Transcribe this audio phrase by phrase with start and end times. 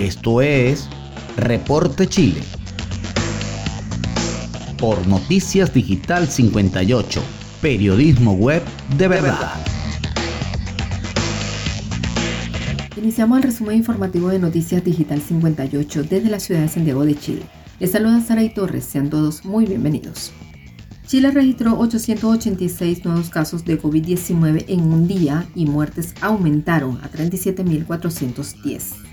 [0.00, 0.88] Esto es
[1.36, 2.40] Reporte Chile.
[4.78, 7.22] Por Noticias Digital 58,
[7.60, 8.62] periodismo web
[8.96, 9.52] de verdad.
[12.96, 17.42] Iniciamos el resumen informativo de Noticias Digital 58 desde la ciudad de Santiago de Chile.
[17.78, 20.32] Les saluda Sara y Torres, sean todos muy bienvenidos.
[21.06, 29.09] Chile registró 886 nuevos casos de COVID-19 en un día y muertes aumentaron a 37.410.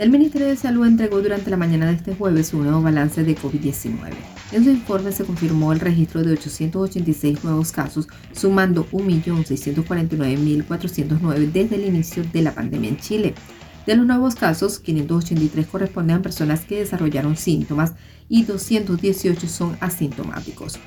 [0.00, 3.36] El Ministerio de Salud entregó durante la mañana de este jueves un nuevo balance de
[3.36, 4.14] COVID-19.
[4.50, 11.84] En su informe se confirmó el registro de 886 nuevos casos, sumando 1.649.409 desde el
[11.84, 13.34] inicio de la pandemia en Chile.
[13.84, 17.92] De los nuevos casos, 583 corresponden a personas que desarrollaron síntomas
[18.26, 20.78] y 218 son asintomáticos.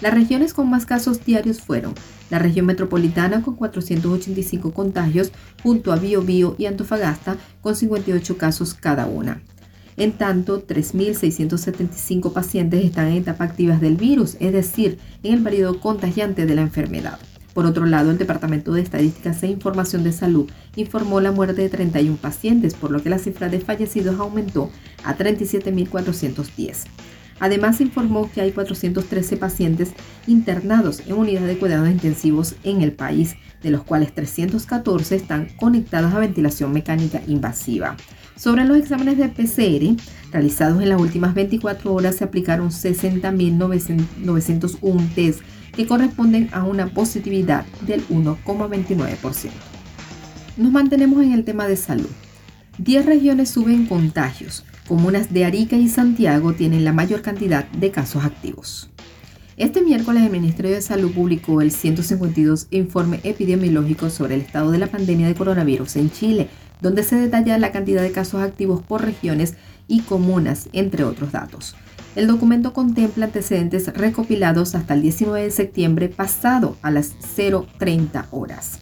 [0.00, 1.94] Las regiones con más casos diarios fueron
[2.30, 5.30] la región metropolitana con 485 contagios,
[5.62, 9.42] junto a Biobío y Antofagasta con 58 casos cada una.
[9.96, 15.80] En tanto, 3.675 pacientes están en etapa activa del virus, es decir, en el periodo
[15.80, 17.18] contagiante de la enfermedad.
[17.52, 21.68] Por otro lado, el Departamento de Estadísticas e Información de Salud informó la muerte de
[21.68, 24.70] 31 pacientes, por lo que la cifra de fallecidos aumentó
[25.04, 26.86] a 37.410.
[27.40, 29.90] Además, informó que hay 413 pacientes
[30.26, 36.12] internados en unidad de cuidados intensivos en el país, de los cuales 314 están conectados
[36.14, 37.96] a ventilación mecánica invasiva.
[38.36, 39.96] Sobre los exámenes de PCR
[40.30, 45.40] realizados en las últimas 24 horas, se aplicaron 60.901 test
[45.74, 49.50] que corresponden a una positividad del 1,29%.
[50.56, 52.08] Nos mantenemos en el tema de salud.
[52.78, 58.24] 10 regiones suben contagios, comunas de Arica y Santiago tienen la mayor cantidad de casos
[58.24, 58.90] activos.
[59.56, 64.78] Este miércoles el Ministerio de Salud publicó el 152 informe epidemiológico sobre el estado de
[64.78, 66.48] la pandemia de coronavirus en Chile,
[66.80, 69.54] donde se detalla la cantidad de casos activos por regiones
[69.86, 71.76] y comunas, entre otros datos.
[72.16, 78.79] El documento contempla antecedentes recopilados hasta el 19 de septiembre pasado a las 0.30 horas.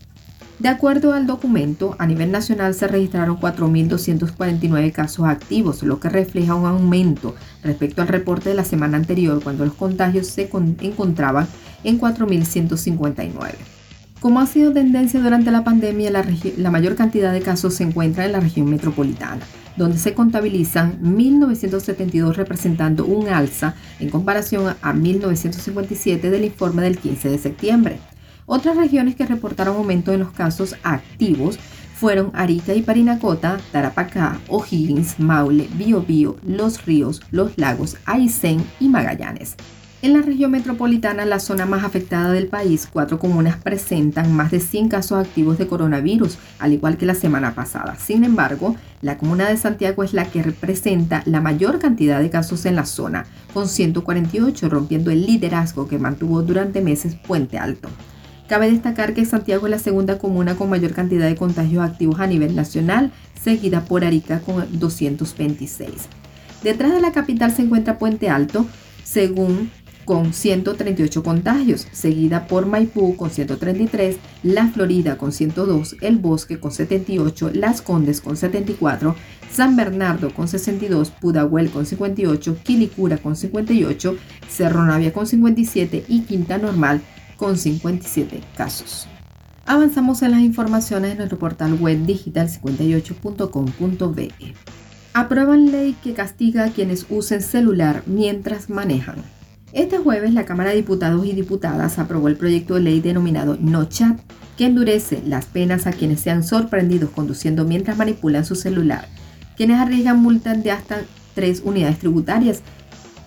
[0.59, 6.57] De acuerdo al documento, a nivel nacional se registraron 4.249 casos activos, lo que refleja
[6.57, 11.47] un aumento respecto al reporte de la semana anterior, cuando los contagios se encontraban
[11.85, 13.55] en 4.159.
[14.19, 18.33] Como ha sido tendencia durante la pandemia, la, mayor cantidad de casos se encuentra en
[18.33, 19.43] la región metropolitana,
[19.77, 27.29] donde se contabilizan 1.972 representando un alza en comparación a 1.957 del informe del 15
[27.29, 28.01] de septiembre.
[28.51, 31.59] Otras regiones que reportaron aumento en los casos activos
[31.95, 39.55] fueron Arica y Parinacota, Tarapacá, O'Higgins, Maule, Biobío, Los Ríos, Los Lagos, Aysén y Magallanes.
[40.01, 44.61] En la región metropolitana, la zona más afectada del país, cuatro comunas presentan más de
[44.61, 47.97] 100 casos activos de coronavirus, al igual que la semana pasada.
[47.97, 52.65] Sin embargo, la comuna de Santiago es la que representa la mayor cantidad de casos
[52.65, 57.91] en la zona, con 148, rompiendo el liderazgo que mantuvo durante meses Puente Alto.
[58.49, 62.27] Cabe destacar que Santiago es la segunda comuna con mayor cantidad de contagios activos a
[62.27, 65.91] nivel nacional, seguida por Arica con 226.
[66.63, 68.67] Detrás de la capital se encuentra Puente Alto,
[69.05, 69.71] según
[70.07, 76.73] con 138 contagios, seguida por Maipú con 133, La Florida con 102, El Bosque con
[76.73, 79.15] 78, Las Condes con 74,
[79.53, 84.17] San Bernardo con 62, Pudahuel con 58, Quilicura con 58,
[84.49, 87.03] Cerro Navia con 57 y Quinta Normal
[87.39, 89.07] con 57 casos.
[89.65, 94.33] Avanzamos en las informaciones en nuestro portal web digital58.com.be.
[95.15, 99.23] Aprueban ley que castiga a quienes usen celular mientras manejan.
[99.73, 103.85] Este jueves la Cámara de Diputados y Diputadas aprobó el proyecto de ley denominado No
[103.85, 104.19] Chat,
[104.57, 109.07] que endurece las penas a quienes sean sorprendidos conduciendo mientras manipulan su celular,
[109.57, 111.03] quienes arriesgan multas de hasta
[111.35, 112.63] tres unidades tributarias,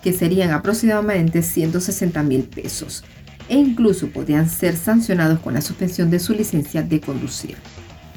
[0.02, 3.06] que serían aproximadamente 160 mil pesos
[3.52, 7.58] e incluso podrían ser sancionados con la suspensión de su licencia de conducir.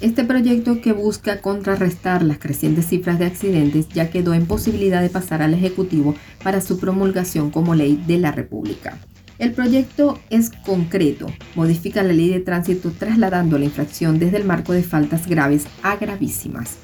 [0.00, 5.08] Este proyecto que busca contrarrestar las crecientes cifras de accidentes ya quedó en posibilidad de
[5.08, 6.14] pasar al Ejecutivo
[6.44, 8.96] para su promulgación como ley de la República.
[9.40, 11.26] El proyecto es concreto,
[11.56, 15.96] modifica la ley de tránsito trasladando la infracción desde el marco de faltas graves a
[15.96, 16.76] gravísimas.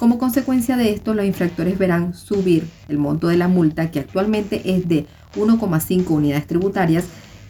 [0.00, 4.60] Como consecuencia de esto, los infractores verán subir el monto de la multa que actualmente
[4.64, 5.06] es de
[5.36, 7.04] 1,5 unidades tributarias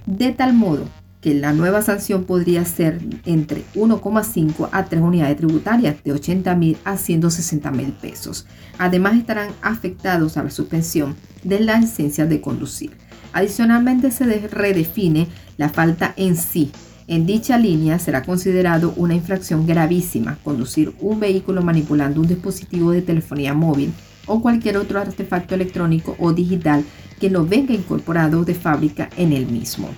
[0.07, 0.85] de tal modo
[1.21, 6.77] que la nueva sanción podría ser entre 1,5 a 3 unidades tributarias de 80 mil
[6.85, 8.47] a 160 mil pesos.
[8.79, 11.15] Además estarán afectados a la suspensión
[11.45, 12.91] de la licencia de conducir.
[13.33, 16.73] Adicionalmente se redefine la falta en sí,
[17.09, 23.03] En dicha línea será considerado una infracción gravísima conducir un vehículo manipulando un dispositivo de
[23.03, 23.93] telefonía móvil
[24.27, 26.85] o cualquier otro artefacto electrónico o digital
[27.23, 29.89] que no venga incorporado de fábrica en el mismo.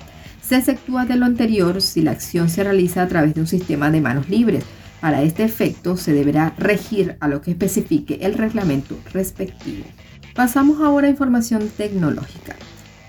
[0.46, 3.90] Se exceptúa de lo anterior si la acción se realiza a través de un sistema
[3.90, 4.62] de manos libres.
[5.00, 9.86] Para este efecto se deberá regir a lo que especifique el reglamento respectivo.
[10.34, 12.56] Pasamos ahora a información tecnológica.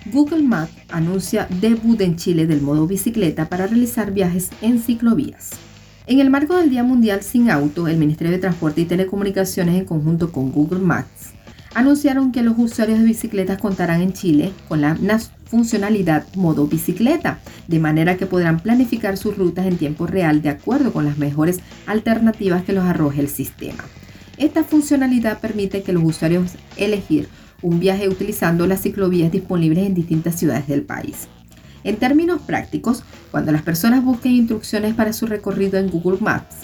[0.06, 5.50] Google Maps anuncia debut en Chile del modo bicicleta para realizar viajes en ciclovías.
[6.08, 9.84] En el marco del Día Mundial sin Auto, el Ministerio de Transporte y Telecomunicaciones en
[9.84, 11.35] conjunto con Google Maps
[11.76, 14.98] anunciaron que los usuarios de bicicletas contarán en Chile con la
[15.46, 20.94] funcionalidad modo bicicleta, de manera que podrán planificar sus rutas en tiempo real de acuerdo
[20.94, 23.84] con las mejores alternativas que los arroje el sistema.
[24.38, 27.28] Esta funcionalidad permite que los usuarios elegir
[27.62, 31.28] un viaje utilizando las ciclovías disponibles en distintas ciudades del país.
[31.84, 36.56] En términos prácticos, cuando las personas busquen instrucciones para su recorrido en Google Maps,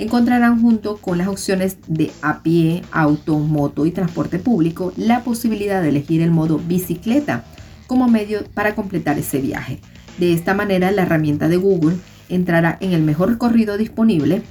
[0.00, 5.82] encontrarán junto con las opciones de a pie, auto, moto y transporte público la posibilidad
[5.82, 7.44] de elegir el modo bicicleta
[7.86, 9.78] como medio para completar ese viaje.
[10.18, 11.96] De esta manera, la herramienta de Google
[12.30, 14.42] entrará en el mejor recorrido disponible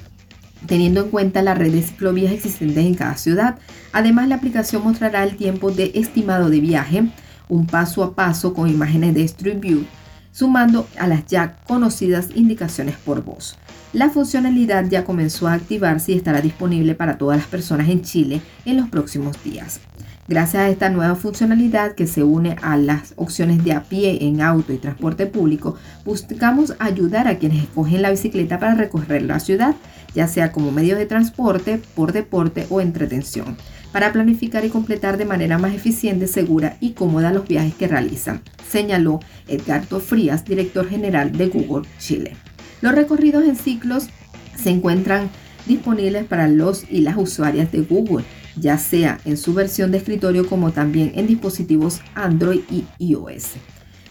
[0.65, 3.57] teniendo en cuenta la red de ciclovías existentes en cada ciudad.
[3.91, 7.09] Además, la aplicación mostrará el tiempo de estimado de viaje,
[7.47, 9.85] un paso a paso con imágenes de Street View,
[10.31, 13.57] sumando a las ya conocidas indicaciones por voz.
[13.91, 18.39] La funcionalidad ya comenzó a activarse y estará disponible para todas las personas en Chile
[18.65, 19.79] en los próximos días.
[20.27, 24.41] Gracias a esta nueva funcionalidad que se une a las opciones de a pie en
[24.41, 25.75] auto y transporte público,
[26.05, 29.73] buscamos ayudar a quienes escogen la bicicleta para recorrer la ciudad,
[30.13, 33.57] ya sea como medio de transporte, por deporte o entretención,
[33.91, 38.41] para planificar y completar de manera más eficiente, segura y cómoda los viajes que realizan,
[38.69, 42.35] señaló Edgardo Frías, director general de Google Chile.
[42.81, 44.07] Los recorridos en ciclos
[44.55, 45.29] se encuentran
[45.65, 48.25] disponibles para los y las usuarias de Google
[48.59, 53.53] ya sea en su versión de escritorio como también en dispositivos Android y iOS.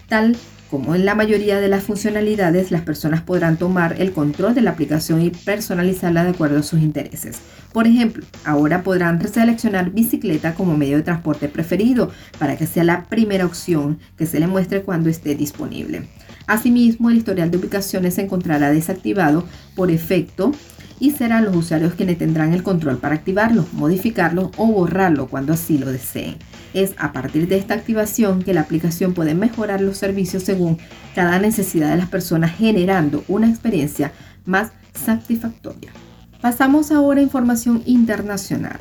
[0.07, 0.35] Tal
[0.69, 4.71] como en la mayoría de las funcionalidades, las personas podrán tomar el control de la
[4.71, 7.39] aplicación y personalizarla de acuerdo a sus intereses.
[7.73, 13.05] Por ejemplo, ahora podrán seleccionar bicicleta como medio de transporte preferido para que sea la
[13.05, 16.07] primera opción que se le muestre cuando esté disponible.
[16.49, 20.51] Asimismo, el historial de ubicaciones se encontrará desactivado por efecto
[20.99, 25.77] y serán los usuarios quienes tendrán el control para activarlo, modificarlo o borrarlo cuando así
[25.77, 26.37] lo deseen.
[26.73, 30.79] Es a partir de esta activación que la aplicación puede mejorar los servicios según
[31.13, 34.11] cada necesidad de las personas generando una experiencia
[34.45, 35.91] más satisfactoria.
[36.41, 38.79] Pasamos ahora a información internacional.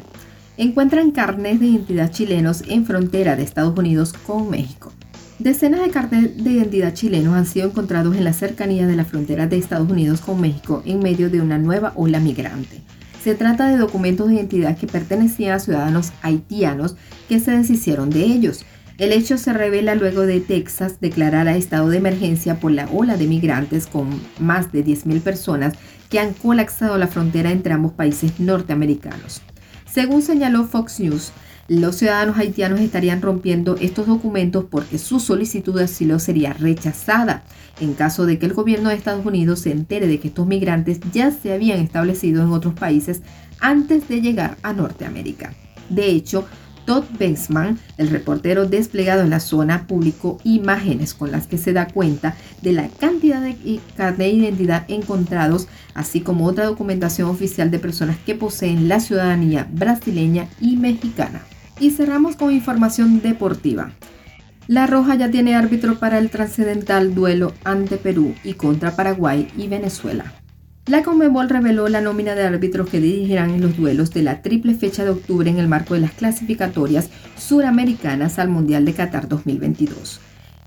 [0.57, 4.91] Encuentran carnes de identidad chilenos en frontera de Estados Unidos con México.
[5.39, 9.47] Decenas de carnet de identidad chilenos han sido encontrados en la cercanía de la frontera
[9.47, 12.83] de Estados Unidos con México en medio de una nueva ola migrante.
[13.23, 16.97] Se trata de documentos de identidad que pertenecían a ciudadanos haitianos
[17.29, 18.65] que se deshicieron de ellos.
[18.99, 23.29] El hecho se revela luego de Texas declarara estado de emergencia por la ola de
[23.29, 25.75] migrantes con más de 10.000 personas
[26.11, 29.41] que han colapsado la frontera entre ambos países norteamericanos.
[29.89, 31.31] Según señaló Fox News,
[31.69, 37.45] los ciudadanos haitianos estarían rompiendo estos documentos porque su solicitud de asilo sería rechazada
[37.79, 40.99] en caso de que el gobierno de Estados Unidos se entere de que estos migrantes
[41.13, 43.21] ya se habían establecido en otros países
[43.61, 45.53] antes de llegar a Norteamérica.
[45.91, 46.47] De hecho,
[46.87, 51.87] Todd Bensman, el reportero desplegado en la zona, publicó imágenes con las que se da
[51.87, 57.79] cuenta de la cantidad de carnet de identidad encontrados, así como otra documentación oficial de
[57.79, 61.43] personas que poseen la ciudadanía brasileña y mexicana.
[61.81, 63.93] Y cerramos con información deportiva.
[64.67, 69.69] La Roja ya tiene árbitro para el trascendental duelo ante Perú y contra Paraguay y
[69.69, 70.35] Venezuela.
[70.87, 74.75] La Conmebol reveló la nómina de árbitros que dirigirán en los duelos de la triple
[74.75, 80.21] fecha de octubre en el marco de las clasificatorias suramericanas al Mundial de Qatar 2022.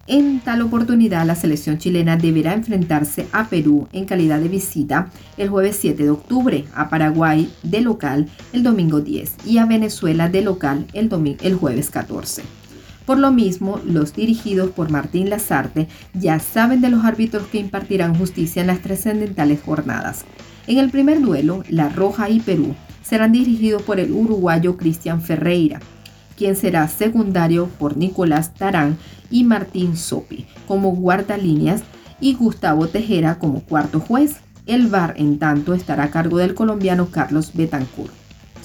[0.07, 5.49] En tal oportunidad, la selección chilena deberá enfrentarse a Perú en calidad de visita el
[5.49, 10.41] jueves 7 de octubre, a Paraguay de local el domingo 10 y a Venezuela de
[10.41, 11.09] local el,
[11.41, 12.41] el jueves 14.
[13.05, 18.15] Por lo mismo, los dirigidos por Martín Lazarte ya saben de los árbitros que impartirán
[18.15, 20.25] justicia en las trascendentales jornadas.
[20.65, 25.79] En el primer duelo, La Roja y Perú serán dirigidos por el uruguayo Cristian Ferreira,
[26.37, 28.97] quien será secundario por Nicolás Tarán
[29.29, 31.83] y Martín Sopi como guardalíneas
[32.19, 34.37] y Gustavo Tejera como cuarto juez.
[34.67, 38.13] El VAR, en tanto, estará a cargo del colombiano Carlos Betancourt.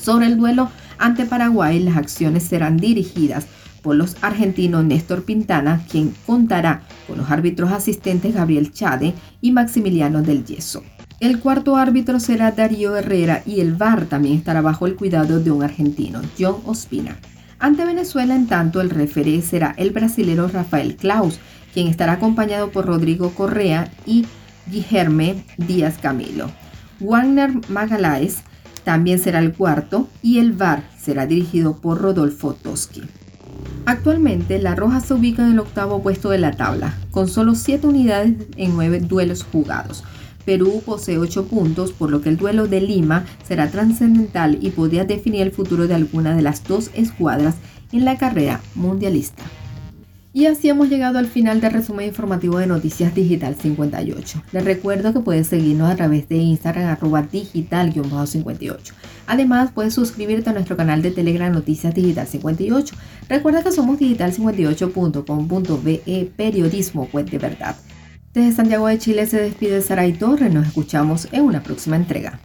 [0.01, 3.47] Sobre el duelo ante Paraguay, las acciones serán dirigidas
[3.83, 10.23] por los argentinos Néstor Pintana, quien contará con los árbitros asistentes Gabriel Chade y Maximiliano
[10.23, 10.83] del Yeso.
[11.19, 15.51] El cuarto árbitro será Darío Herrera y el VAR también estará bajo el cuidado de
[15.51, 17.17] un argentino, John Ospina.
[17.59, 21.39] Ante Venezuela, en tanto, el referee será el brasilero Rafael Klaus,
[21.73, 24.27] quien estará acompañado por Rodrigo Correa y
[24.71, 26.51] Guilherme Díaz Camilo.
[27.01, 28.43] Wagner Magaláes
[28.85, 33.03] también será el cuarto y el VAR será dirigido por Rodolfo Toski.
[33.85, 37.87] Actualmente, La Roja se ubica en el octavo puesto de la tabla, con solo 7
[37.87, 40.05] unidades en 9 duelos jugados.
[40.47, 45.05] Perú posee 8 puntos, por lo que el duelo de Lima será trascendental y podría
[45.05, 47.57] definir el futuro de alguna de las dos escuadras
[47.93, 49.43] en la carrera mundialista.
[50.37, 54.43] Y así hemos llegado al final del resumen informativo de Noticias Digital 58.
[54.53, 58.93] Les recuerdo que puedes seguirnos a través de Instagram arroba digital-58.
[59.27, 62.95] Además, puedes suscribirte a nuestro canal de Telegram Noticias Digital 58.
[63.31, 67.77] Recuerda que somos digital58.com.be, periodismo web de verdad.
[68.37, 70.53] Desde Santiago de Chile se despide Saray Torres.
[70.53, 72.39] Nos escuchamos en una próxima entrega.